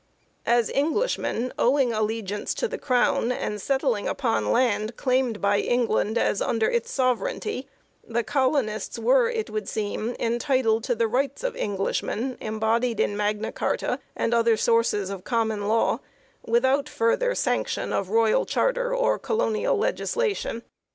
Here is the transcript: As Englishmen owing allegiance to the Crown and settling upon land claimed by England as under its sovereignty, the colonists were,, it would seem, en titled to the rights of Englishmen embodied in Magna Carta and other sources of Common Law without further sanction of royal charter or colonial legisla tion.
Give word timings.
As 0.47 0.71
Englishmen 0.71 1.53
owing 1.59 1.93
allegiance 1.93 2.55
to 2.55 2.67
the 2.67 2.79
Crown 2.79 3.31
and 3.31 3.61
settling 3.61 4.07
upon 4.07 4.51
land 4.51 4.97
claimed 4.97 5.39
by 5.39 5.59
England 5.59 6.17
as 6.17 6.41
under 6.41 6.67
its 6.67 6.89
sovereignty, 6.89 7.67
the 8.03 8.23
colonists 8.23 8.97
were,, 8.97 9.29
it 9.29 9.51
would 9.51 9.69
seem, 9.69 10.15
en 10.17 10.39
titled 10.39 10.83
to 10.85 10.95
the 10.95 11.07
rights 11.07 11.43
of 11.43 11.55
Englishmen 11.55 12.35
embodied 12.41 12.99
in 12.99 13.15
Magna 13.15 13.51
Carta 13.51 13.99
and 14.15 14.33
other 14.33 14.57
sources 14.57 15.11
of 15.11 15.23
Common 15.23 15.67
Law 15.67 15.99
without 16.43 16.89
further 16.89 17.35
sanction 17.35 17.93
of 17.93 18.09
royal 18.09 18.43
charter 18.47 18.95
or 18.95 19.19
colonial 19.19 19.77
legisla 19.77 20.35
tion. 20.35 20.63